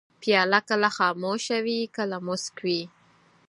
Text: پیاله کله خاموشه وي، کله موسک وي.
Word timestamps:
پیاله 0.21 0.59
کله 0.67 0.89
خاموشه 0.97 1.57
وي، 1.65 1.79
کله 1.95 2.17
موسک 2.25 2.55
وي. 2.65 2.81